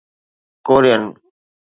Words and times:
Korean 0.67 1.03